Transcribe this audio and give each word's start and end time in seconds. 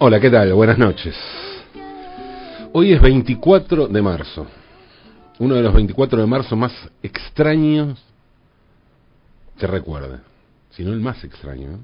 Hola, 0.00 0.20
¿qué 0.20 0.30
tal? 0.30 0.54
Buenas 0.54 0.78
noches. 0.78 1.16
Hoy 2.72 2.92
es 2.92 3.02
24 3.02 3.88
de 3.88 4.00
marzo. 4.00 4.46
Uno 5.40 5.56
de 5.56 5.62
los 5.62 5.74
24 5.74 6.20
de 6.20 6.26
marzo 6.26 6.54
más 6.54 6.72
extraños 7.02 8.00
que 9.58 9.66
recuerde. 9.66 10.20
Si 10.70 10.84
no 10.84 10.92
el 10.92 11.00
más 11.00 11.24
extraño. 11.24 11.80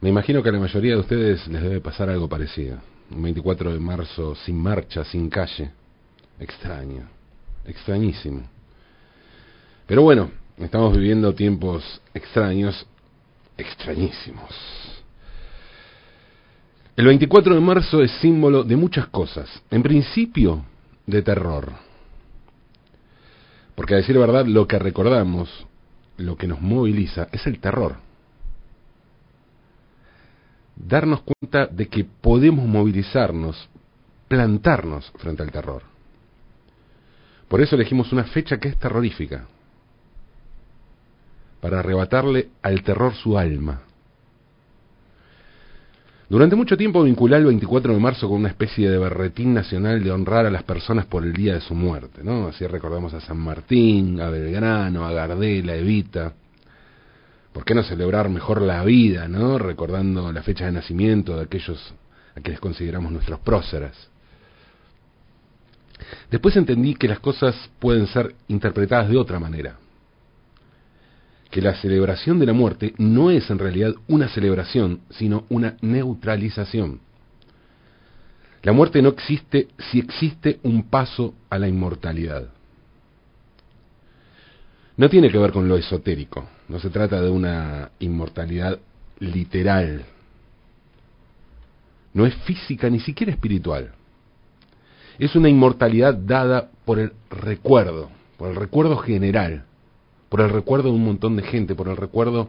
Me 0.00 0.08
imagino 0.08 0.42
que 0.42 0.48
a 0.48 0.52
la 0.52 0.58
mayoría 0.58 0.94
de 0.94 1.00
ustedes 1.00 1.46
les 1.46 1.62
debe 1.62 1.80
pasar 1.80 2.10
algo 2.10 2.28
parecido. 2.28 2.78
Un 3.08 3.22
24 3.22 3.72
de 3.72 3.78
marzo 3.78 4.34
sin 4.34 4.60
marcha, 4.60 5.04
sin 5.04 5.30
calle. 5.30 5.70
Extraño. 6.40 7.08
Extrañísimo. 7.66 8.48
Pero 9.86 10.02
bueno, 10.02 10.28
estamos 10.58 10.96
viviendo 10.96 11.32
tiempos 11.36 12.00
extraños, 12.14 12.84
extrañísimos. 13.56 15.03
El 16.96 17.06
24 17.06 17.54
de 17.56 17.60
marzo 17.60 18.02
es 18.02 18.10
símbolo 18.20 18.62
de 18.62 18.76
muchas 18.76 19.08
cosas. 19.08 19.50
En 19.70 19.82
principio, 19.82 20.64
de 21.06 21.22
terror. 21.22 21.72
Porque 23.74 23.94
a 23.94 23.96
decir 23.96 24.16
verdad, 24.16 24.46
lo 24.46 24.68
que 24.68 24.78
recordamos, 24.78 25.66
lo 26.18 26.36
que 26.36 26.46
nos 26.46 26.60
moviliza, 26.60 27.28
es 27.32 27.44
el 27.48 27.58
terror. 27.58 27.96
Darnos 30.76 31.22
cuenta 31.22 31.66
de 31.66 31.88
que 31.88 32.04
podemos 32.04 32.66
movilizarnos, 32.66 33.68
plantarnos 34.28 35.10
frente 35.18 35.42
al 35.42 35.50
terror. 35.50 35.82
Por 37.48 37.60
eso 37.60 37.74
elegimos 37.74 38.12
una 38.12 38.24
fecha 38.24 38.58
que 38.58 38.68
es 38.68 38.78
terrorífica, 38.78 39.46
para 41.60 41.80
arrebatarle 41.80 42.50
al 42.62 42.82
terror 42.82 43.14
su 43.14 43.36
alma 43.36 43.82
durante 46.28 46.56
mucho 46.56 46.76
tiempo 46.76 47.02
vinculé 47.02 47.36
el 47.36 47.44
24 47.44 47.92
de 47.92 48.00
marzo 48.00 48.28
con 48.28 48.38
una 48.38 48.48
especie 48.48 48.88
de 48.88 48.98
berretín 48.98 49.52
nacional 49.52 50.02
de 50.02 50.10
honrar 50.10 50.46
a 50.46 50.50
las 50.50 50.62
personas 50.62 51.04
por 51.04 51.22
el 51.22 51.34
día 51.34 51.54
de 51.54 51.60
su 51.60 51.74
muerte, 51.74 52.24
¿no? 52.24 52.48
Así 52.48 52.66
recordamos 52.66 53.12
a 53.12 53.20
San 53.20 53.38
Martín, 53.38 54.20
a 54.20 54.30
Belgrano, 54.30 55.06
a 55.06 55.12
Gardel, 55.12 55.68
a 55.68 55.76
Evita. 55.76 56.32
¿Por 57.52 57.64
qué 57.64 57.74
no 57.74 57.82
celebrar 57.82 58.30
mejor 58.30 58.62
la 58.62 58.82
vida, 58.84 59.28
¿no? 59.28 59.58
Recordando 59.58 60.32
la 60.32 60.42
fecha 60.42 60.64
de 60.64 60.72
nacimiento 60.72 61.36
de 61.36 61.42
aquellos 61.42 61.94
a 62.34 62.40
quienes 62.40 62.58
consideramos 62.58 63.12
nuestros 63.12 63.40
próceres. 63.40 63.92
Después 66.30 66.56
entendí 66.56 66.94
que 66.94 67.06
las 67.06 67.20
cosas 67.20 67.54
pueden 67.78 68.06
ser 68.06 68.34
interpretadas 68.48 69.08
de 69.10 69.18
otra 69.18 69.38
manera 69.38 69.76
que 71.54 71.62
la 71.62 71.76
celebración 71.76 72.40
de 72.40 72.46
la 72.46 72.52
muerte 72.52 72.94
no 72.98 73.30
es 73.30 73.48
en 73.48 73.60
realidad 73.60 73.94
una 74.08 74.28
celebración, 74.28 75.02
sino 75.10 75.44
una 75.50 75.76
neutralización. 75.82 76.98
La 78.64 78.72
muerte 78.72 79.00
no 79.00 79.10
existe 79.10 79.68
si 79.78 80.00
existe 80.00 80.58
un 80.64 80.90
paso 80.90 81.32
a 81.48 81.60
la 81.60 81.68
inmortalidad. 81.68 82.48
No 84.96 85.08
tiene 85.08 85.30
que 85.30 85.38
ver 85.38 85.52
con 85.52 85.68
lo 85.68 85.76
esotérico, 85.76 86.44
no 86.68 86.80
se 86.80 86.90
trata 86.90 87.20
de 87.20 87.30
una 87.30 87.92
inmortalidad 88.00 88.80
literal. 89.20 90.06
No 92.14 92.26
es 92.26 92.34
física 92.34 92.90
ni 92.90 92.98
siquiera 92.98 93.30
espiritual. 93.30 93.92
Es 95.20 95.36
una 95.36 95.48
inmortalidad 95.48 96.14
dada 96.14 96.72
por 96.84 96.98
el 96.98 97.12
recuerdo, 97.30 98.10
por 98.38 98.50
el 98.50 98.56
recuerdo 98.56 98.96
general 98.96 99.66
por 100.34 100.40
el 100.40 100.50
recuerdo 100.50 100.88
de 100.88 100.96
un 100.96 101.04
montón 101.04 101.36
de 101.36 101.44
gente, 101.44 101.76
por 101.76 101.86
el 101.86 101.96
recuerdo 101.96 102.48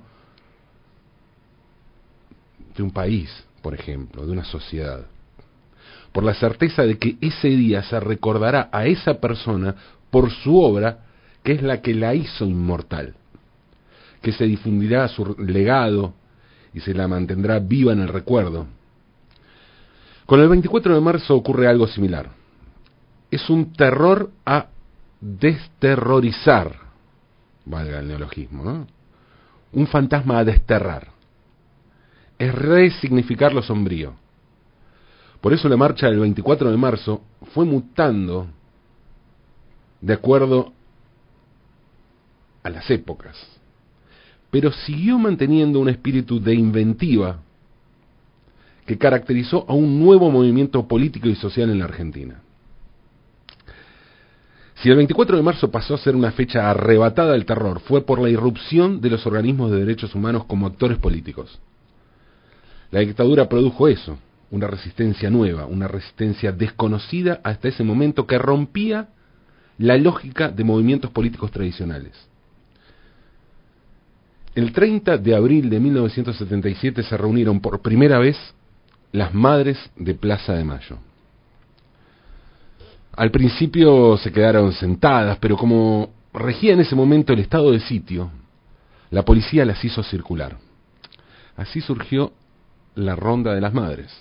de 2.76 2.82
un 2.82 2.90
país, 2.90 3.30
por 3.62 3.76
ejemplo, 3.76 4.26
de 4.26 4.32
una 4.32 4.44
sociedad, 4.44 5.06
por 6.12 6.24
la 6.24 6.34
certeza 6.34 6.82
de 6.82 6.98
que 6.98 7.16
ese 7.22 7.50
día 7.50 7.84
se 7.84 8.00
recordará 8.00 8.70
a 8.72 8.88
esa 8.88 9.22
persona 9.22 9.76
por 10.10 10.32
su 10.32 10.60
obra, 10.60 11.06
que 11.44 11.52
es 11.52 11.62
la 11.62 11.84
que 11.84 11.94
la 11.94 12.16
hizo 12.16 12.46
inmortal, 12.46 13.14
que 14.20 14.32
se 14.32 14.46
difundirá 14.46 15.08
su 15.08 15.36
legado 15.38 16.16
y 16.74 16.80
se 16.80 16.96
la 16.96 17.08
mantendrá 17.08 17.60
viva 17.60 17.94
en 17.94 18.00
el 18.00 18.08
recuerdo. 18.08 18.66
Con 20.26 20.40
el 20.40 20.50
24 20.50 20.96
de 20.96 21.02
marzo 21.02 21.36
ocurre 21.36 21.68
algo 21.68 21.86
similar. 21.86 22.32
Es 23.30 23.48
un 23.48 23.74
terror 23.74 24.32
a 24.44 24.70
desterrorizar 25.22 26.85
valga 27.66 28.00
el 28.00 28.08
neologismo, 28.08 28.64
¿no? 28.64 28.88
Un 29.74 29.88
fantasma 29.88 30.40
a 30.40 30.44
desterrar. 30.44 31.10
Es 32.38 32.54
resignificar 32.54 33.54
lo 33.54 33.62
sombrío. 33.62 34.14
Por 35.42 35.54
eso 35.54 35.70
la 35.70 35.78
marcha 35.78 36.08
del 36.08 36.20
24 36.20 36.72
de 36.72 36.78
marzo 36.78 37.22
fue 37.54 37.66
mutando 37.66 38.48
de 40.02 40.14
acuerdo 40.14 40.74
a 42.64 42.70
las 42.70 42.90
épocas, 42.90 43.38
pero 44.50 44.72
siguió 44.72 45.20
manteniendo 45.20 45.80
un 45.80 45.90
espíritu 45.90 46.40
de 46.40 46.56
inventiva 46.56 47.40
que 48.86 48.98
caracterizó 48.98 49.66
a 49.68 49.74
un 49.74 50.00
nuevo 50.00 50.32
movimiento 50.32 50.88
político 50.88 51.28
y 51.28 51.36
social 51.36 51.70
en 51.70 51.80
la 51.80 51.86
Argentina. 51.86 52.42
Si 54.76 54.90
el 54.90 54.98
24 54.98 55.38
de 55.38 55.44
marzo 55.44 55.72
pasó 55.72 55.96
a 55.96 55.98
ser 55.98 56.16
una 56.16 56.32
fecha 56.32 56.70
arrebatada 56.70 57.32
del 57.32 57.46
terror, 57.46 57.80
fue 57.80 58.06
por 58.06 58.22
la 58.22 58.30
irrupción 58.30 59.00
de 59.02 59.10
los 59.10 59.26
organismos 59.26 59.72
de 59.72 59.80
derechos 59.80 60.14
humanos 60.16 60.46
como 60.46 60.68
actores 60.68 60.98
políticos. 60.98 61.60
La 62.92 63.00
dictadura 63.00 63.48
produjo 63.48 63.88
eso, 63.88 64.18
una 64.52 64.68
resistencia 64.68 65.30
nueva, 65.30 65.66
una 65.66 65.88
resistencia 65.88 66.52
desconocida 66.52 67.40
hasta 67.44 67.70
ese 67.70 67.84
momento 67.84 68.28
que 68.28 68.38
rompía 68.38 69.10
la 69.78 69.98
lógica 69.98 70.50
de 70.50 70.64
movimientos 70.64 71.12
políticos 71.12 71.52
tradicionales. 71.52 72.14
El 74.56 74.72
30 74.72 75.18
de 75.18 75.36
abril 75.36 75.70
de 75.70 75.80
1977 75.80 77.04
se 77.04 77.18
reunieron 77.18 77.60
por 77.60 77.82
primera 77.82 78.20
vez 78.20 78.38
las 79.12 79.34
madres 79.34 79.78
de 79.98 80.14
Plaza 80.14 80.54
de 80.54 80.64
Mayo. 80.64 80.98
Al 83.16 83.32
principio 83.32 84.18
se 84.18 84.32
quedaron 84.32 84.74
sentadas, 84.74 85.38
pero 85.40 85.56
como 85.56 86.10
regía 86.34 86.74
en 86.74 86.82
ese 86.82 86.96
momento 86.96 87.32
el 87.32 87.40
estado 87.40 87.72
de 87.72 87.80
sitio, 87.80 88.30
la 89.10 89.24
policía 89.24 89.64
las 89.64 89.84
hizo 89.86 90.04
circular. 90.04 90.58
Así 91.56 91.80
surgió 91.80 92.34
la 92.96 93.16
Ronda 93.16 93.54
de 93.54 93.62
las 93.62 93.74
Madres. 93.74 94.12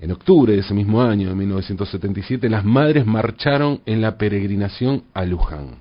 En 0.00 0.10
octubre 0.10 0.54
de 0.54 0.60
ese 0.60 0.74
mismo 0.74 1.02
año, 1.02 1.28
de 1.28 1.34
1977, 1.34 2.48
las 2.48 2.64
madres 2.64 3.06
marcharon 3.06 3.82
en 3.86 4.00
la 4.00 4.16
peregrinación 4.16 5.04
a 5.12 5.24
Luján. 5.24 5.76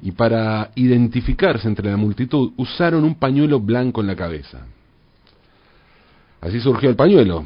Y 0.00 0.12
para 0.12 0.70
identificarse 0.74 1.68
entre 1.68 1.90
la 1.90 1.96
multitud, 1.96 2.52
usaron 2.56 3.04
un 3.04 3.14
pañuelo 3.16 3.60
blanco 3.60 4.00
en 4.00 4.06
la 4.08 4.16
cabeza. 4.16 4.66
Así 6.40 6.58
surgió 6.58 6.88
el 6.88 6.96
pañuelo, 6.96 7.44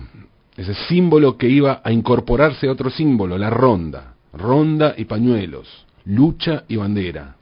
ese 0.57 0.75
símbolo 0.89 1.37
que 1.37 1.49
iba 1.49 1.81
a 1.85 1.93
incorporarse 1.93 2.67
a 2.67 2.73
otro 2.73 2.89
símbolo, 2.89 3.37
la 3.37 3.51
ronda, 3.51 4.15
ronda 4.33 4.95
y 4.97 5.05
pañuelos, 5.05 5.69
lucha 6.07 6.65
y 6.67 6.77
bandera. 6.77 7.37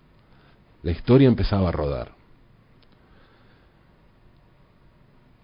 La 0.82 0.90
historia 0.90 1.28
empezaba 1.28 1.68
a 1.68 1.72
rodar. 1.72 2.10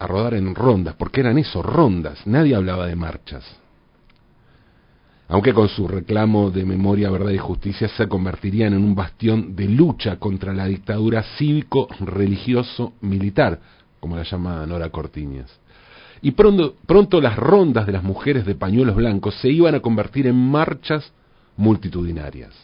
A 0.00 0.06
rodar 0.06 0.34
en 0.34 0.54
rondas, 0.54 0.94
porque 0.96 1.20
eran 1.20 1.38
eso, 1.38 1.62
rondas, 1.62 2.26
nadie 2.26 2.56
hablaba 2.56 2.86
de 2.86 2.96
marchas. 2.96 3.44
Aunque 5.28 5.54
con 5.54 5.68
su 5.68 5.86
reclamo 5.86 6.50
de 6.50 6.64
memoria, 6.64 7.08
verdad 7.08 7.30
y 7.30 7.38
justicia 7.38 7.86
se 7.88 8.08
convertirían 8.08 8.72
en 8.72 8.82
un 8.82 8.96
bastión 8.96 9.54
de 9.54 9.68
lucha 9.68 10.16
contra 10.16 10.52
la 10.52 10.66
dictadura 10.66 11.22
cívico-religioso-militar, 11.38 13.60
como 14.00 14.16
la 14.16 14.24
llama 14.24 14.66
Nora 14.66 14.88
Cortiñas 14.88 15.60
y 16.22 16.32
pronto, 16.32 16.74
pronto 16.86 17.20
las 17.20 17.36
rondas 17.36 17.86
de 17.86 17.92
las 17.92 18.02
mujeres 18.02 18.44
de 18.44 18.54
pañuelos 18.54 18.96
blancos 18.96 19.34
se 19.40 19.48
iban 19.48 19.74
a 19.74 19.80
convertir 19.80 20.26
en 20.26 20.36
marchas 20.36 21.12
multitudinarias. 21.56 22.54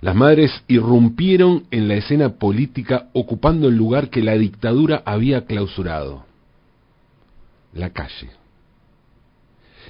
Las 0.00 0.16
madres 0.16 0.50
irrumpieron 0.66 1.64
en 1.70 1.86
la 1.86 1.94
escena 1.94 2.30
política 2.30 3.08
ocupando 3.12 3.68
el 3.68 3.76
lugar 3.76 4.10
que 4.10 4.22
la 4.22 4.34
dictadura 4.34 5.02
había 5.04 5.46
clausurado, 5.46 6.24
la 7.72 7.90
calle. 7.90 8.30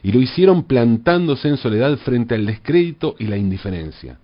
Y 0.03 0.13
lo 0.13 0.21
hicieron 0.21 0.65
plantándose 0.65 1.49
en 1.49 1.57
soledad 1.57 1.97
frente 1.99 2.35
al 2.35 2.45
descrédito 2.45 3.15
y 3.19 3.25
la 3.25 3.39
indiferencia. 3.39 4.19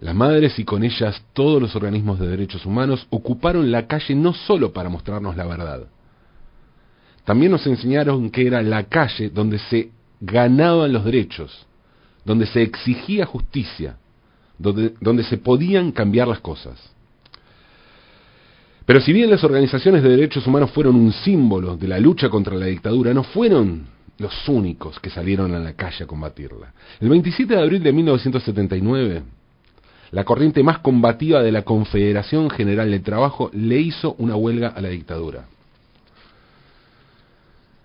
Las 0.00 0.14
madres 0.14 0.58
y 0.58 0.64
con 0.64 0.82
ellas 0.82 1.22
todos 1.32 1.62
los 1.62 1.76
organismos 1.76 2.18
de 2.18 2.26
derechos 2.26 2.66
humanos 2.66 3.06
ocuparon 3.10 3.70
la 3.70 3.86
calle 3.86 4.14
no 4.14 4.34
solo 4.34 4.72
para 4.72 4.88
mostrarnos 4.88 5.36
la 5.36 5.46
verdad, 5.46 5.86
también 7.24 7.52
nos 7.52 7.66
enseñaron 7.66 8.30
que 8.30 8.46
era 8.46 8.62
la 8.62 8.84
calle 8.84 9.30
donde 9.30 9.58
se 9.58 9.90
ganaban 10.20 10.92
los 10.92 11.04
derechos, 11.04 11.66
donde 12.24 12.46
se 12.46 12.62
exigía 12.62 13.24
justicia, 13.24 13.96
donde, 14.58 14.94
donde 15.00 15.24
se 15.24 15.38
podían 15.38 15.92
cambiar 15.92 16.28
las 16.28 16.40
cosas. 16.40 16.78
Pero 18.86 19.00
si 19.00 19.12
bien 19.14 19.30
las 19.30 19.42
organizaciones 19.42 20.02
de 20.02 20.10
derechos 20.10 20.46
humanos 20.46 20.70
fueron 20.70 20.96
un 20.96 21.12
símbolo 21.12 21.76
de 21.76 21.88
la 21.88 21.98
lucha 21.98 22.28
contra 22.28 22.54
la 22.54 22.66
dictadura, 22.66 23.14
no 23.14 23.22
fueron 23.22 23.86
los 24.18 24.48
únicos 24.48 25.00
que 25.00 25.08
salieron 25.08 25.54
a 25.54 25.58
la 25.58 25.72
calle 25.72 26.04
a 26.04 26.06
combatirla. 26.06 26.74
El 27.00 27.08
27 27.08 27.54
de 27.54 27.62
abril 27.62 27.82
de 27.82 27.92
1979, 27.92 29.22
la 30.14 30.22
corriente 30.22 30.62
más 30.62 30.78
combativa 30.78 31.42
de 31.42 31.50
la 31.50 31.62
Confederación 31.62 32.48
General 32.48 32.88
del 32.88 33.02
Trabajo 33.02 33.50
le 33.52 33.80
hizo 33.80 34.14
una 34.18 34.36
huelga 34.36 34.68
a 34.68 34.80
la 34.80 34.90
dictadura. 34.90 35.46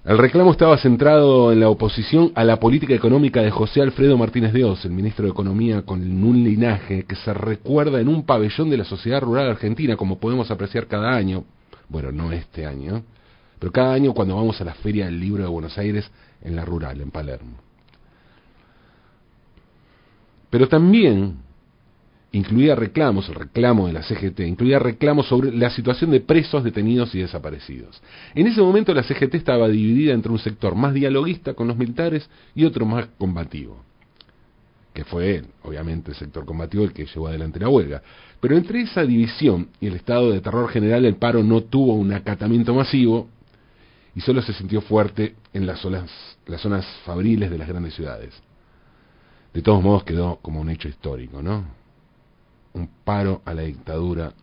El 0.05 0.15
reclamo 0.19 0.51
estaba 0.51 0.77
centrado 0.77 1.51
en 1.51 1.59
la 1.59 1.69
oposición 1.69 2.31
a 2.35 2.43
la 2.43 2.59
política 2.59 2.93
económica 2.93 3.41
de 3.41 3.49
José 3.49 3.81
Alfredo 3.81 4.15
Martínez 4.15 4.53
de 4.53 4.61
el 4.61 4.91
ministro 4.91 5.25
de 5.25 5.31
Economía 5.31 5.81
con 5.81 6.01
un 6.01 6.43
linaje 6.43 7.03
que 7.03 7.15
se 7.15 7.33
recuerda 7.33 7.99
en 7.99 8.07
un 8.07 8.23
pabellón 8.23 8.69
de 8.69 8.77
la 8.77 8.85
sociedad 8.85 9.21
rural 9.21 9.49
argentina, 9.49 9.95
como 9.95 10.19
podemos 10.19 10.51
apreciar 10.51 10.85
cada 10.85 11.15
año, 11.15 11.45
bueno, 11.87 12.11
no 12.11 12.31
este 12.31 12.63
año, 12.63 13.01
pero 13.57 13.71
cada 13.71 13.91
año 13.93 14.13
cuando 14.13 14.35
vamos 14.35 14.61
a 14.61 14.65
la 14.65 14.75
Feria 14.75 15.05
del 15.05 15.19
Libro 15.19 15.41
de 15.41 15.49
Buenos 15.49 15.75
Aires 15.79 16.07
en 16.43 16.55
la 16.55 16.63
rural, 16.63 17.01
en 17.01 17.09
Palermo. 17.09 17.57
Pero 20.51 20.67
también 20.67 21.48
incluía 22.31 22.75
reclamos, 22.75 23.27
el 23.29 23.35
reclamo 23.35 23.87
de 23.87 23.93
la 23.93 24.03
CGT, 24.03 24.41
incluía 24.41 24.79
reclamos 24.79 25.27
sobre 25.27 25.51
la 25.51 25.69
situación 25.69 26.11
de 26.11 26.19
presos, 26.19 26.63
detenidos 26.63 27.13
y 27.15 27.19
desaparecidos. 27.19 28.01
En 28.35 28.47
ese 28.47 28.61
momento 28.61 28.93
la 28.93 29.03
CGT 29.03 29.35
estaba 29.35 29.67
dividida 29.67 30.13
entre 30.13 30.31
un 30.31 30.39
sector 30.39 30.75
más 30.75 30.93
dialoguista 30.93 31.53
con 31.53 31.67
los 31.67 31.77
militares 31.77 32.29
y 32.53 32.65
otro 32.65 32.85
más 32.85 33.07
combativo, 33.17 33.83
que 34.93 35.03
fue 35.05 35.43
obviamente 35.63 36.11
el 36.11 36.17
sector 36.17 36.45
combativo 36.45 36.83
el 36.83 36.93
que 36.93 37.05
llevó 37.05 37.27
adelante 37.27 37.59
la 37.59 37.69
huelga. 37.69 38.03
Pero 38.39 38.55
entre 38.55 38.81
esa 38.81 39.03
división 39.03 39.69
y 39.81 39.87
el 39.87 39.95
estado 39.95 40.31
de 40.31 40.41
terror 40.41 40.69
general 40.69 41.05
el 41.05 41.15
paro 41.15 41.43
no 41.43 41.61
tuvo 41.63 41.95
un 41.95 42.13
acatamiento 42.13 42.73
masivo 42.73 43.27
y 44.15 44.21
solo 44.21 44.41
se 44.41 44.53
sintió 44.53 44.81
fuerte 44.81 45.35
en 45.53 45.65
las 45.65 45.79
zonas, 45.79 46.11
las 46.45 46.61
zonas 46.61 46.85
fabriles 47.05 47.49
de 47.49 47.57
las 47.57 47.67
grandes 47.67 47.95
ciudades. 47.95 48.33
De 49.53 49.63
todos 49.63 49.81
modos 49.81 50.03
quedó 50.03 50.37
como 50.43 50.61
un 50.61 50.69
hecho 50.69 50.87
histórico, 50.87 51.41
¿no? 51.41 51.78
Un 52.73 52.89
paro 53.03 53.41
a 53.45 53.53
la 53.53 53.63
dictadura 53.63 54.33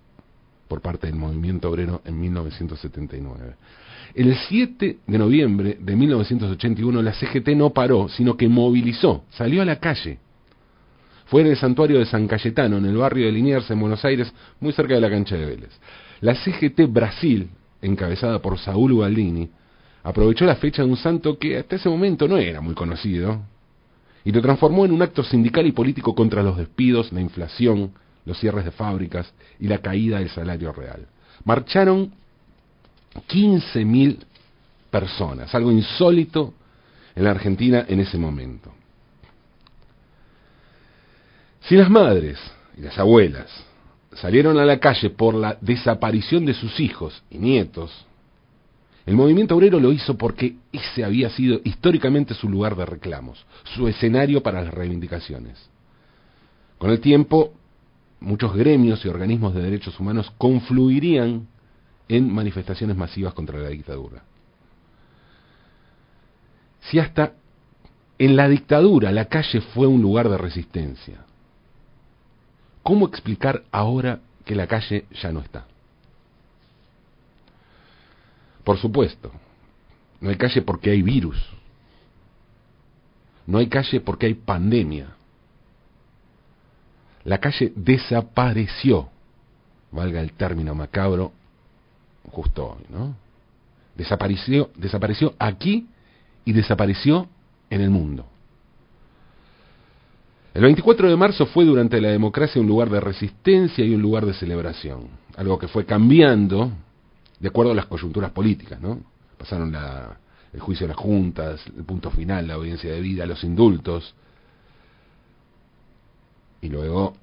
por 0.69 0.81
parte 0.81 1.07
del 1.07 1.17
movimiento 1.17 1.71
obrero 1.71 2.03
en 2.05 2.21
1979. 2.21 3.55
El 4.15 4.37
7 4.49 4.99
de 5.07 5.19
noviembre 5.19 5.79
de 5.81 5.97
1981 5.97 7.03
la 7.03 7.13
CGT 7.13 7.49
no 7.51 7.71
paró, 7.71 8.09
sino 8.09 8.37
que 8.37 8.49
movilizó, 8.49 9.25
salió 9.31 9.63
a 9.63 9.65
la 9.65 9.77
calle. 9.77 10.19
Fue 11.27 11.43
en 11.43 11.49
el 11.49 11.57
santuario 11.57 11.99
de 11.99 12.07
San 12.07 12.27
Cayetano, 12.29 12.79
en 12.79 12.85
el 12.85 12.97
barrio 12.97 13.27
de 13.27 13.33
Liniers, 13.33 13.71
en 13.71 13.81
Buenos 13.81 14.05
Aires, 14.05 14.33
muy 14.61 14.73
cerca 14.73 14.95
de 14.95 15.01
la 15.01 15.11
cancha 15.11 15.37
de 15.37 15.45
Vélez. 15.45 15.71
La 16.21 16.35
CGT 16.35 16.87
Brasil, 16.89 17.51
encabezada 17.83 18.41
por 18.41 18.59
Saúl 18.59 18.93
Ubaldini, 18.93 19.51
aprovechó 20.05 20.45
la 20.45 20.55
fecha 20.55 20.83
de 20.83 20.89
un 20.89 20.97
santo 20.97 21.37
que 21.37 21.59
hasta 21.59 21.77
ese 21.77 21.89
momento 21.89 22.29
no 22.29 22.39
era 22.39 22.61
muy 22.61 22.75
conocido, 22.75 23.43
y 24.25 24.33
lo 24.33 24.41
transformó 24.41 24.85
en 24.85 24.93
un 24.93 25.03
acto 25.03 25.23
sindical 25.23 25.67
y 25.67 25.73
político 25.73 26.15
contra 26.15 26.43
los 26.43 26.57
despidos, 26.57 27.13
la 27.13 27.21
inflación, 27.21 27.93
los 28.27 28.39
cierres 28.39 28.65
de 28.65 28.73
fábricas 28.73 29.33
y 29.59 29.69
la 29.69 29.79
caída 29.79 30.19
del 30.19 30.29
salario 30.29 30.73
real. 30.73 31.07
Marcharon 31.45 32.13
15.000 33.29 34.19
personas, 34.91 35.55
algo 35.55 35.73
insólito 35.73 36.53
en 37.15 37.25
la 37.25 37.31
Argentina 37.31 37.87
en 37.89 38.01
ese 38.01 38.19
momento. 38.19 38.73
Si 41.63 41.77
las 41.77 41.89
madres 41.89 42.39
y 42.77 42.83
las 42.83 42.99
abuelas 42.99 43.49
salieron 44.15 44.59
a 44.59 44.65
la 44.65 44.79
calle 44.79 45.11
por 45.11 45.35
la 45.35 45.57
desaparición 45.61 46.45
de 46.45 46.55
sus 46.55 46.79
hijos 46.81 47.23
y 47.31 47.39
nietos, 47.39 48.07
el 49.05 49.15
movimiento 49.15 49.55
obrero 49.55 49.79
lo 49.79 49.93
hizo 49.93 50.17
porque 50.17 50.57
ese 50.73 51.05
había 51.05 51.31
sido 51.31 51.61
históricamente 51.63 52.35
su 52.35 52.49
lugar 52.49 52.75
de 52.77 52.87
reclamos, 52.87 53.45
su 53.75 53.87
escenario 53.87 54.43
para 54.43 54.63
las 54.63 54.75
reivindicaciones. 54.75 55.71
Con 56.79 56.91
el 56.91 57.01
tiempo, 57.01 57.53
muchos 58.21 58.55
gremios 58.55 59.05
y 59.05 59.09
organismos 59.09 59.55
de 59.55 59.63
derechos 59.63 59.99
humanos 60.01 60.33
confluirían 60.39 61.47
en 62.09 62.33
manifestaciones 62.33 62.97
masivas 62.97 63.35
contra 63.35 63.59
la 63.59 63.69
dictadura. 63.69 64.23
Si 66.81 66.99
hasta 66.99 67.33
en 68.19 68.37
la 68.37 68.49
dictadura 68.49 69.13
la 69.13 69.27
calle 69.27 69.61
fue 69.61 69.87
un 69.87 70.01
lugar 70.01 70.29
de 70.29 70.39
resistencia, 70.39 71.25
¿cómo 72.83 73.07
explicar 73.07 73.65
ahora 73.73 74.21
que 74.45 74.55
la 74.55 74.67
calle 74.67 75.07
ya 75.21 75.33
no 75.33 75.41
está? 75.41 75.67
Por 78.65 78.79
supuesto, 78.79 79.33
no 80.21 80.31
hay 80.31 80.37
calle 80.37 80.63
porque 80.63 80.91
hay 80.91 81.03
virus, 81.03 81.37
no 83.47 83.59
hay 83.59 83.69
calle 83.69 84.01
porque 84.01 84.27
hay 84.27 84.35
pandemia, 84.35 85.16
la 87.27 87.39
calle 87.39 87.73
desapareció, 87.75 89.09
valga 89.91 90.21
el 90.21 90.33
término 90.33 90.77
macabro, 90.77 91.33
justo 92.31 92.77
hoy, 92.77 92.85
¿no? 92.89 93.17
Desapareció, 93.97 94.71
desapareció 94.77 95.35
aquí 95.39 95.89
y 96.45 96.53
desapareció 96.53 97.27
en 97.69 97.81
el 97.81 97.91
mundo. 97.91 98.27
El 100.55 100.63
24 100.63 101.09
de 101.09 101.17
marzo 101.17 101.47
fue 101.47 101.65
durante 101.65 102.01
la 102.01 102.11
democracia 102.11 102.61
un 102.61 102.69
lugar 102.69 102.91
de 102.91 103.01
resistencia 103.01 103.85
y 103.85 103.93
un 103.93 104.03
lugar 104.03 104.25
de 104.25 104.35
celebración, 104.35 105.09
algo 105.37 105.59
que 105.59 105.67
fue 105.67 105.85
cambiando 105.85 106.71
de 107.41 107.49
acuerdo 107.49 107.73
a 107.73 107.75
las 107.75 107.87
coyunturas 107.87 108.31
políticas, 108.31 108.81
¿no? 108.81 109.01
Pasaron 109.37 109.77
el 110.53 110.61
juicio 110.61 110.87
de 110.87 110.95
las 110.95 111.03
juntas, 111.03 111.61
el 111.77 111.85
punto 111.85 112.09
final, 112.13 112.47
la 112.47 112.55
audiencia 112.55 112.91
de 112.91 113.01
vida, 113.01 113.27
los 113.27 113.43
indultos, 113.43 114.15
y 116.61 116.69
luego 116.69 117.15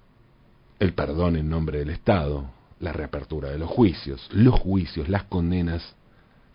perdón 1.05 1.36
en 1.36 1.50
nombre 1.50 1.79
del 1.79 1.89
Estado, 1.89 2.45
la 2.79 2.93
reapertura 2.93 3.50
de 3.50 3.57
los 3.57 3.69
juicios, 3.69 4.25
los 4.31 4.57
juicios, 4.57 5.10
las 5.10 5.25
condenas, 5.25 5.95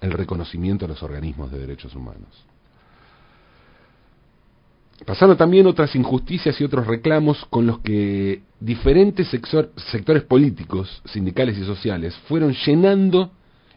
el 0.01 0.11
reconocimiento 0.11 0.87
a 0.87 0.89
los 0.89 1.03
organismos 1.03 1.53
de 1.53 1.59
derechos 1.59 1.95
humanos. 1.95 2.47
Pasaron 5.05 5.37
también 5.37 5.67
otras 5.67 5.95
injusticias 5.95 6.59
y 6.59 6.65
otros 6.65 6.87
reclamos 6.87 7.45
con 7.51 7.67
los 7.67 7.81
que 7.81 8.41
diferentes 8.59 9.29
sectores 9.29 10.23
políticos, 10.23 11.03
sindicales 11.05 11.59
y 11.59 11.65
sociales 11.65 12.17
fueron 12.27 12.55
llenando 12.55 13.31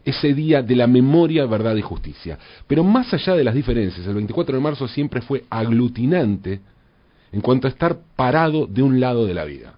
ese 0.06 0.32
día 0.32 0.62
de 0.62 0.74
la 0.74 0.86
memoria, 0.86 1.44
verdad 1.44 1.76
y 1.76 1.82
justicia. 1.82 2.38
Pero 2.66 2.82
más 2.82 3.12
allá 3.12 3.34
de 3.34 3.44
las 3.44 3.54
diferencias, 3.54 4.06
el 4.06 4.14
24 4.14 4.54
de 4.54 4.62
marzo 4.62 4.88
siempre 4.88 5.20
fue 5.20 5.44
aglutinante 5.50 6.62
en 7.30 7.42
cuanto 7.42 7.66
a 7.66 7.70
estar 7.70 7.98
parado 8.16 8.66
de 8.66 8.80
un 8.80 9.00
lado 9.00 9.26
de 9.26 9.34
la 9.34 9.44
vida. 9.44 9.74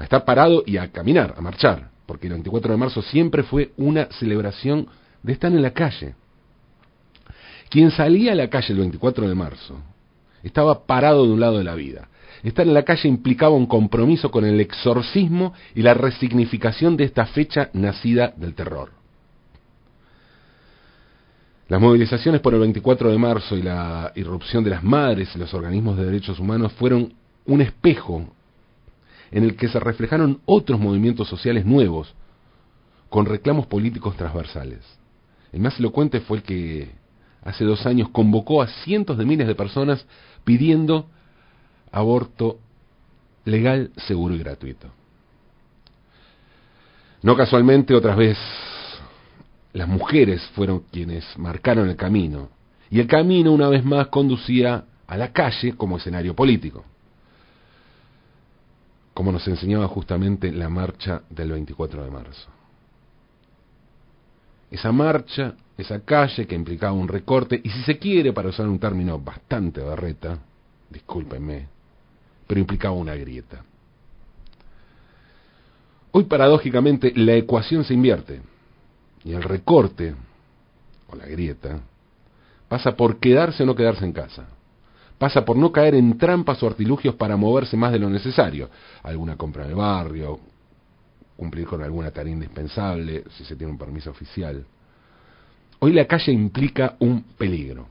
A 0.00 0.04
estar 0.04 0.24
parado 0.24 0.64
y 0.66 0.78
a 0.78 0.90
caminar, 0.90 1.34
a 1.36 1.42
marchar, 1.42 1.90
porque 2.06 2.26
el 2.26 2.32
24 2.32 2.72
de 2.72 2.78
marzo 2.78 3.02
siempre 3.02 3.42
fue 3.42 3.72
una 3.76 4.06
celebración 4.18 4.88
de 5.22 5.34
estar 5.34 5.52
en 5.52 5.60
la 5.60 5.72
calle. 5.72 6.14
Quien 7.68 7.90
salía 7.90 8.32
a 8.32 8.34
la 8.34 8.48
calle 8.48 8.72
el 8.72 8.78
24 8.78 9.28
de 9.28 9.34
marzo 9.34 9.78
estaba 10.42 10.86
parado 10.86 11.26
de 11.26 11.32
un 11.34 11.40
lado 11.40 11.58
de 11.58 11.64
la 11.64 11.74
vida. 11.74 12.08
Estar 12.42 12.66
en 12.66 12.72
la 12.72 12.82
calle 12.82 13.10
implicaba 13.10 13.54
un 13.54 13.66
compromiso 13.66 14.30
con 14.30 14.46
el 14.46 14.58
exorcismo 14.58 15.52
y 15.74 15.82
la 15.82 15.92
resignificación 15.92 16.96
de 16.96 17.04
esta 17.04 17.26
fecha 17.26 17.68
nacida 17.74 18.32
del 18.38 18.54
terror. 18.54 18.92
Las 21.68 21.78
movilizaciones 21.78 22.40
por 22.40 22.54
el 22.54 22.60
24 22.60 23.10
de 23.10 23.18
marzo 23.18 23.54
y 23.54 23.62
la 23.62 24.12
irrupción 24.14 24.64
de 24.64 24.70
las 24.70 24.82
madres 24.82 25.28
y 25.36 25.38
los 25.38 25.52
organismos 25.52 25.98
de 25.98 26.06
derechos 26.06 26.38
humanos 26.38 26.72
fueron 26.72 27.12
un 27.44 27.60
espejo 27.60 28.26
en 29.30 29.44
el 29.44 29.56
que 29.56 29.68
se 29.68 29.80
reflejaron 29.80 30.40
otros 30.44 30.80
movimientos 30.80 31.28
sociales 31.28 31.64
nuevos, 31.64 32.14
con 33.08 33.26
reclamos 33.26 33.66
políticos 33.66 34.16
transversales. 34.16 34.80
El 35.52 35.60
más 35.60 35.78
elocuente 35.78 36.20
fue 36.20 36.38
el 36.38 36.42
que 36.42 36.90
hace 37.42 37.64
dos 37.64 37.84
años 37.86 38.08
convocó 38.10 38.62
a 38.62 38.68
cientos 38.68 39.18
de 39.18 39.24
miles 39.24 39.46
de 39.46 39.54
personas 39.54 40.06
pidiendo 40.44 41.06
aborto 41.90 42.58
legal, 43.44 43.90
seguro 44.06 44.34
y 44.34 44.38
gratuito. 44.38 44.88
No 47.22 47.36
casualmente, 47.36 47.94
otras 47.94 48.16
veces 48.16 48.38
las 49.72 49.88
mujeres 49.88 50.42
fueron 50.54 50.84
quienes 50.90 51.24
marcaron 51.38 51.88
el 51.88 51.96
camino, 51.96 52.48
y 52.90 53.00
el 53.00 53.06
camino 53.06 53.52
una 53.52 53.68
vez 53.68 53.84
más 53.84 54.08
conducía 54.08 54.84
a 55.06 55.16
la 55.16 55.32
calle 55.32 55.74
como 55.74 55.96
escenario 55.96 56.34
político, 56.34 56.84
como 59.20 59.32
nos 59.32 59.46
enseñaba 59.48 59.86
justamente 59.86 60.50
la 60.50 60.70
marcha 60.70 61.20
del 61.28 61.52
24 61.52 62.04
de 62.04 62.10
marzo. 62.10 62.48
Esa 64.70 64.92
marcha, 64.92 65.56
esa 65.76 66.00
calle 66.00 66.46
que 66.46 66.54
implicaba 66.54 66.94
un 66.94 67.06
recorte, 67.06 67.60
y 67.62 67.68
si 67.68 67.82
se 67.82 67.98
quiere, 67.98 68.32
para 68.32 68.48
usar 68.48 68.66
un 68.66 68.78
término 68.78 69.18
bastante 69.18 69.82
barreta, 69.82 70.38
discúlpenme, 70.88 71.68
pero 72.46 72.60
implicaba 72.60 72.94
una 72.94 73.14
grieta. 73.14 73.62
Hoy 76.12 76.24
paradójicamente 76.24 77.12
la 77.14 77.34
ecuación 77.34 77.84
se 77.84 77.92
invierte 77.92 78.40
y 79.22 79.32
el 79.32 79.42
recorte 79.42 80.14
o 81.10 81.14
la 81.14 81.26
grieta 81.26 81.78
pasa 82.68 82.96
por 82.96 83.18
quedarse 83.18 83.64
o 83.64 83.66
no 83.66 83.74
quedarse 83.74 84.06
en 84.06 84.14
casa. 84.14 84.48
Pasa 85.20 85.44
por 85.44 85.54
no 85.54 85.70
caer 85.70 85.96
en 85.96 86.16
trampas 86.16 86.62
o 86.62 86.66
artilugios 86.66 87.14
para 87.14 87.36
moverse 87.36 87.76
más 87.76 87.92
de 87.92 87.98
lo 87.98 88.08
necesario. 88.08 88.70
Alguna 89.02 89.36
compra 89.36 89.68
de 89.68 89.74
barrio, 89.74 90.40
cumplir 91.36 91.66
con 91.66 91.82
alguna 91.82 92.10
tarea 92.10 92.32
indispensable, 92.32 93.24
si 93.36 93.44
se 93.44 93.54
tiene 93.54 93.70
un 93.70 93.76
permiso 93.76 94.08
oficial. 94.08 94.64
Hoy 95.78 95.92
la 95.92 96.06
calle 96.06 96.32
implica 96.32 96.96
un 97.00 97.22
peligro. 97.36 97.86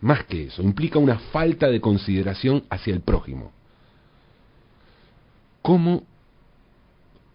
Más 0.00 0.24
que 0.24 0.44
eso, 0.44 0.62
implica 0.62 0.98
una 0.98 1.18
falta 1.18 1.68
de 1.68 1.78
consideración 1.78 2.64
hacia 2.70 2.94
el 2.94 3.02
prójimo. 3.02 3.52
¿Cómo 5.60 6.04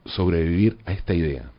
sobrevivir 0.04 0.80
a 0.84 0.94
esta 0.94 1.14
idea? 1.14 1.52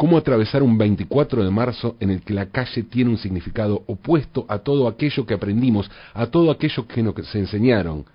¿Cómo 0.00 0.16
atravesar 0.16 0.62
un 0.62 0.78
24 0.78 1.44
de 1.44 1.50
marzo 1.50 1.94
en 2.00 2.08
el 2.08 2.22
que 2.22 2.32
la 2.32 2.46
calle 2.46 2.84
tiene 2.84 3.10
un 3.10 3.18
significado 3.18 3.84
opuesto 3.86 4.46
a 4.48 4.60
todo 4.60 4.88
aquello 4.88 5.26
que 5.26 5.34
aprendimos, 5.34 5.90
a 6.14 6.24
todo 6.28 6.50
aquello 6.50 6.88
que 6.88 7.02
nos 7.02 7.34
enseñaron, 7.34 8.06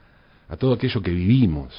a 0.50 0.58
todo 0.58 0.74
aquello 0.74 1.00
que 1.04 1.12
vivimos? 1.12 1.72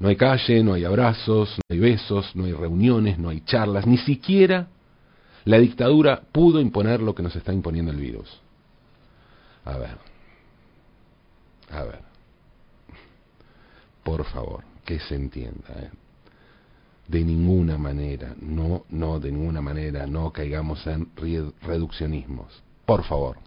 No 0.00 0.08
hay 0.08 0.16
calle, 0.16 0.64
no 0.64 0.72
hay 0.72 0.86
abrazos, 0.86 1.50
no 1.50 1.74
hay 1.74 1.80
besos, 1.80 2.34
no 2.34 2.46
hay 2.46 2.54
reuniones, 2.54 3.18
no 3.18 3.28
hay 3.28 3.42
charlas, 3.42 3.86
ni 3.86 3.98
siquiera 3.98 4.68
la 5.44 5.58
dictadura 5.58 6.22
pudo 6.32 6.62
imponer 6.62 7.02
lo 7.02 7.14
que 7.14 7.22
nos 7.22 7.36
está 7.36 7.52
imponiendo 7.52 7.92
el 7.92 7.98
virus. 7.98 8.40
A 9.66 9.76
ver, 9.76 9.98
a 11.70 11.82
ver, 11.84 12.00
por 14.02 14.24
favor, 14.24 14.64
que 14.82 14.98
se 14.98 15.14
entienda. 15.14 15.68
¿eh? 15.76 15.90
De 17.08 17.24
ninguna 17.24 17.76
manera, 17.78 18.34
no, 18.40 18.84
no, 18.90 19.18
de 19.18 19.32
ninguna 19.32 19.60
manera, 19.60 20.06
no 20.06 20.32
caigamos 20.32 20.86
en 20.86 21.10
reduccionismos. 21.60 22.62
Por 22.86 23.04
favor. 23.04 23.38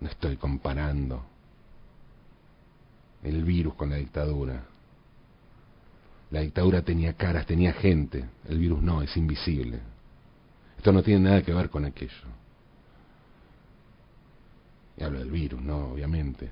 No 0.00 0.08
estoy 0.08 0.36
comparando 0.36 1.24
el 3.22 3.44
virus 3.44 3.74
con 3.74 3.90
la 3.90 3.96
dictadura. 3.96 4.64
La 6.30 6.40
dictadura 6.40 6.82
tenía 6.82 7.14
caras, 7.14 7.44
tenía 7.44 7.72
gente, 7.72 8.24
el 8.48 8.58
virus 8.58 8.80
no, 8.82 9.02
es 9.02 9.16
invisible. 9.16 9.80
Esto 10.76 10.92
no 10.92 11.02
tiene 11.02 11.28
nada 11.28 11.42
que 11.42 11.52
ver 11.52 11.68
con 11.68 11.84
aquello. 11.84 12.28
Y 14.96 15.02
hablo 15.02 15.18
del 15.18 15.30
virus, 15.30 15.60
no, 15.60 15.88
obviamente. 15.92 16.50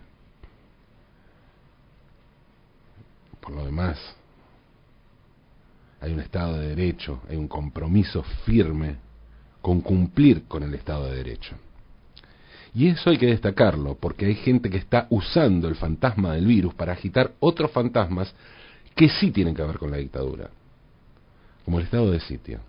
Por 3.41 3.53
lo 3.53 3.65
demás, 3.65 3.99
hay 6.01 6.13
un 6.13 6.21
Estado 6.21 6.59
de 6.59 6.69
Derecho, 6.69 7.23
hay 7.29 7.37
un 7.37 7.49
compromiso 7.49 8.23
firme 8.45 8.97
con 9.61 9.81
cumplir 9.81 10.45
con 10.45 10.63
el 10.63 10.75
Estado 10.75 11.07
de 11.11 11.17
Derecho. 11.17 11.57
Y 12.75 12.89
eso 12.89 13.11
hay 13.11 13.19
que 13.19 13.27
destacarlo, 13.27 13.97
porque 13.97 14.27
hay 14.27 14.35
gente 14.35 14.71
que 14.71 14.77
está 14.77 15.07
usando 15.11 15.69
el 15.69 15.75
fantasma 15.75 16.35
del 16.35 16.47
virus 16.47 16.75
para 16.75 16.93
agitar 16.93 17.33
otros 17.41 17.71
fantasmas 17.71 18.33
que 18.95 19.09
sí 19.09 19.31
tienen 19.31 19.55
que 19.55 19.63
ver 19.63 19.79
con 19.79 19.91
la 19.91 19.97
dictadura, 19.97 20.51
como 21.65 21.79
el 21.79 21.85
estado 21.85 22.11
de 22.11 22.21
sitio. 22.21 22.61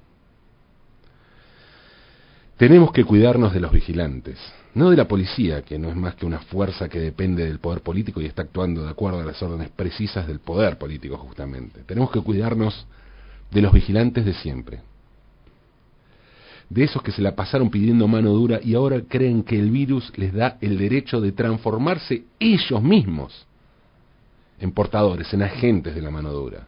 Tenemos 2.57 2.91
que 2.91 3.05
cuidarnos 3.05 3.53
de 3.53 3.59
los 3.59 3.71
vigilantes, 3.71 4.37
no 4.73 4.89
de 4.89 4.97
la 4.97 5.07
policía, 5.07 5.61
que 5.61 5.79
no 5.79 5.89
es 5.89 5.95
más 5.95 6.15
que 6.15 6.25
una 6.25 6.39
fuerza 6.39 6.89
que 6.89 6.99
depende 6.99 7.45
del 7.45 7.59
poder 7.59 7.81
político 7.81 8.19
y 8.19 8.25
está 8.25 8.41
actuando 8.41 8.83
de 8.83 8.89
acuerdo 8.89 9.21
a 9.21 9.25
las 9.25 9.41
órdenes 9.41 9.69
precisas 9.69 10.27
del 10.27 10.39
poder 10.39 10.77
político 10.77 11.17
justamente. 11.17 11.83
Tenemos 11.83 12.11
que 12.11 12.21
cuidarnos 12.21 12.85
de 13.51 13.61
los 13.61 13.73
vigilantes 13.73 14.25
de 14.25 14.33
siempre, 14.33 14.81
de 16.69 16.83
esos 16.83 17.01
que 17.01 17.11
se 17.11 17.21
la 17.21 17.35
pasaron 17.35 17.69
pidiendo 17.69 18.07
mano 18.07 18.29
dura 18.29 18.59
y 18.63 18.75
ahora 18.75 19.01
creen 19.07 19.43
que 19.43 19.57
el 19.59 19.71
virus 19.71 20.11
les 20.17 20.33
da 20.33 20.57
el 20.61 20.77
derecho 20.77 21.19
de 21.19 21.31
transformarse 21.31 22.23
ellos 22.39 22.81
mismos 22.81 23.47
en 24.59 24.71
portadores, 24.71 25.33
en 25.33 25.41
agentes 25.41 25.95
de 25.95 26.01
la 26.01 26.11
mano 26.11 26.31
dura. 26.31 26.67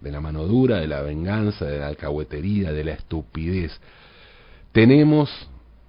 De 0.00 0.12
la 0.12 0.20
mano 0.20 0.44
dura, 0.44 0.78
de 0.78 0.86
la 0.86 1.00
venganza, 1.00 1.64
de 1.64 1.78
la 1.80 1.88
alcahuetería, 1.88 2.72
de 2.72 2.84
la 2.84 2.92
estupidez. 2.92 3.72
Tenemos 4.70 5.30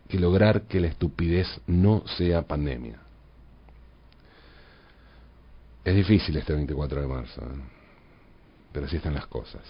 que 0.08 0.20
lograr 0.20 0.64
que 0.64 0.80
la 0.80 0.88
estupidez 0.88 1.48
no 1.68 2.04
sea 2.18 2.44
pandemia. 2.44 3.00
Es 5.84 5.96
difícil 5.96 6.36
este 6.38 6.54
24 6.54 7.02
de 7.02 7.08
marzo, 7.08 7.42
¿eh? 7.42 7.75
Pero 8.76 8.88
así 8.88 8.98
están 8.98 9.14
las 9.14 9.28
cosas. 9.28 9.62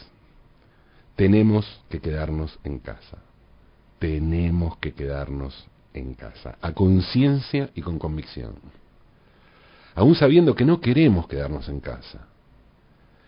Tenemos 1.16 1.80
que 1.90 2.00
quedarnos 2.00 2.58
en 2.64 2.80
casa. 2.80 3.20
Tenemos 4.00 4.78
que 4.78 4.94
quedarnos 4.94 5.68
en 5.94 6.16
casa, 6.16 6.58
a 6.60 6.74
conciencia 6.74 7.70
y 7.76 7.82
con 7.84 8.00
convicción. 8.00 8.56
Aún 9.94 10.16
sabiendo 10.16 10.56
que 10.56 10.66
no 10.66 10.82
queremos 10.82 11.28
quedarnos 11.28 11.70
en 11.70 11.82
casa, 11.82 12.28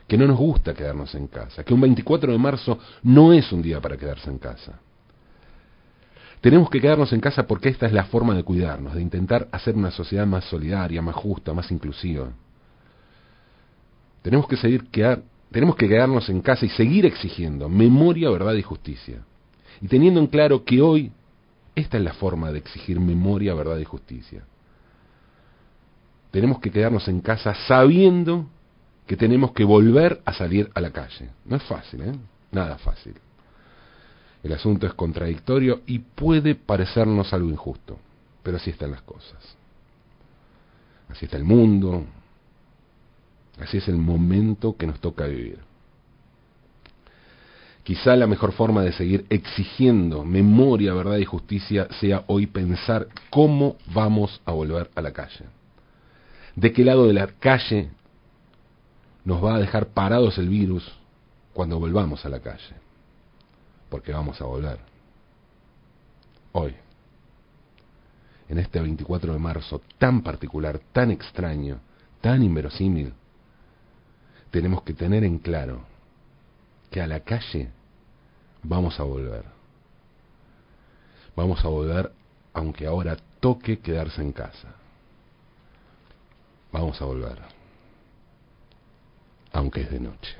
que 0.07 0.17
no 0.17 0.25
nos 0.25 0.39
gusta 0.39 0.73
quedarnos 0.73 1.13
en 1.13 1.27
casa, 1.27 1.63
que 1.63 1.75
un 1.75 1.81
24 1.81 2.31
de 2.31 2.39
marzo 2.39 2.79
no 3.03 3.31
es 3.31 3.51
un 3.51 3.61
día 3.61 3.79
para 3.79 3.97
quedarse 3.97 4.31
en 4.31 4.39
casa. 4.39 4.79
Tenemos 6.41 6.71
que 6.71 6.81
quedarnos 6.81 7.13
en 7.13 7.21
casa 7.21 7.45
porque 7.45 7.69
esta 7.69 7.85
es 7.85 7.93
la 7.93 8.05
forma 8.05 8.33
de 8.33 8.43
cuidarnos, 8.43 8.95
de 8.95 9.01
intentar 9.03 9.47
hacer 9.51 9.75
una 9.75 9.91
sociedad 9.91 10.25
más 10.25 10.45
solidaria, 10.45 11.03
más 11.03 11.15
justa, 11.15 11.53
más 11.53 11.69
inclusiva. 11.71 12.29
Tenemos 14.23 14.47
que 14.47 14.57
seguir 14.57 14.89
quedar, 14.89 15.21
tenemos 15.51 15.75
que 15.75 15.87
quedarnos 15.87 16.29
en 16.29 16.41
casa 16.41 16.65
y 16.65 16.69
seguir 16.69 17.05
exigiendo 17.05 17.69
memoria, 17.69 18.29
verdad 18.29 18.53
y 18.53 18.61
justicia. 18.61 19.23
Y 19.81 19.87
teniendo 19.87 20.19
en 20.19 20.27
claro 20.27 20.63
que 20.63 20.81
hoy 20.81 21.11
esta 21.75 21.97
es 21.97 22.03
la 22.03 22.13
forma 22.13 22.51
de 22.51 22.59
exigir 22.59 22.99
memoria, 22.99 23.53
verdad 23.53 23.77
y 23.77 23.85
justicia. 23.85 24.43
Tenemos 26.31 26.59
que 26.59 26.71
quedarnos 26.71 27.07
en 27.07 27.21
casa 27.21 27.53
sabiendo 27.67 28.47
que 29.05 29.15
tenemos 29.15 29.51
que 29.53 29.63
volver 29.63 30.21
a 30.25 30.33
salir 30.33 30.69
a 30.73 30.81
la 30.81 30.91
calle. 30.91 31.29
No 31.45 31.55
es 31.55 31.63
fácil, 31.63 32.01
¿eh? 32.01 32.13
Nada 32.51 32.77
fácil. 32.77 33.13
El 34.43 34.53
asunto 34.53 34.85
es 34.85 34.93
contradictorio 34.93 35.81
y 35.85 35.99
puede 35.99 36.55
parecernos 36.55 37.31
algo 37.33 37.49
injusto, 37.49 37.97
pero 38.43 38.57
así 38.57 38.71
están 38.71 38.91
las 38.91 39.01
cosas. 39.01 39.55
Así 41.09 41.25
está 41.25 41.37
el 41.37 41.43
mundo, 41.43 42.05
Así 43.61 43.77
es 43.77 43.87
el 43.87 43.97
momento 43.97 44.77
que 44.77 44.87
nos 44.87 44.99
toca 44.99 45.25
vivir. 45.25 45.59
Quizá 47.83 48.15
la 48.15 48.27
mejor 48.27 48.51
forma 48.51 48.83
de 48.83 48.91
seguir 48.91 49.25
exigiendo 49.29 50.25
memoria, 50.25 50.93
verdad 50.93 51.17
y 51.17 51.25
justicia 51.25 51.87
sea 51.99 52.23
hoy 52.27 52.45
pensar 52.45 53.07
cómo 53.29 53.77
vamos 53.93 54.41
a 54.45 54.51
volver 54.51 54.89
a 54.93 55.01
la 55.01 55.13
calle. 55.13 55.45
¿De 56.55 56.73
qué 56.73 56.83
lado 56.83 57.07
de 57.07 57.13
la 57.13 57.27
calle 57.27 57.89
nos 59.23 59.43
va 59.43 59.55
a 59.55 59.59
dejar 59.59 59.87
parados 59.87 60.37
el 60.37 60.49
virus 60.49 60.85
cuando 61.53 61.79
volvamos 61.79 62.25
a 62.25 62.29
la 62.29 62.41
calle? 62.41 62.75
Porque 63.89 64.11
vamos 64.11 64.41
a 64.41 64.45
volver. 64.45 64.79
Hoy. 66.51 66.75
En 68.49 68.59
este 68.59 68.81
24 68.81 69.31
de 69.31 69.39
marzo 69.39 69.81
tan 69.97 70.23
particular, 70.23 70.79
tan 70.91 71.09
extraño, 71.11 71.79
tan 72.21 72.43
inverosímil 72.43 73.13
tenemos 74.51 74.83
que 74.83 74.93
tener 74.93 75.23
en 75.23 75.39
claro 75.39 75.81
que 76.89 77.01
a 77.01 77.07
la 77.07 77.19
calle 77.21 77.69
vamos 78.63 78.99
a 78.99 79.03
volver. 79.03 79.45
Vamos 81.35 81.63
a 81.63 81.67
volver 81.67 82.11
aunque 82.53 82.87
ahora 82.87 83.17
toque 83.39 83.79
quedarse 83.79 84.21
en 84.21 84.31
casa. 84.31 84.69
Vamos 86.71 86.99
a 87.01 87.05
volver, 87.05 87.39
aunque 89.53 89.81
es 89.81 89.91
de 89.91 89.99
noche. 89.99 90.37